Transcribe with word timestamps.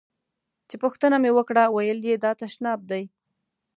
چې 0.69 0.75
پوښتنه 0.83 1.15
مې 1.23 1.31
وکړه 1.37 1.63
ویل 1.75 1.99
یې 2.09 2.15
دا 2.23 2.31
تشناب 2.41 2.79
دی. 2.91 3.03